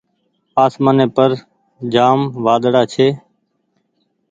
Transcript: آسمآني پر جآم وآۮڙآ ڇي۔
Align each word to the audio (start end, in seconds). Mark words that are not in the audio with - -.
آسمآني 0.63 1.07
پر 1.15 1.29
جآم 1.93 2.19
وآۮڙآ 2.43 2.81
ڇي۔ 2.93 3.07